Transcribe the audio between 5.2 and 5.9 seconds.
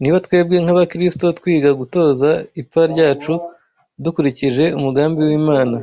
w’Imana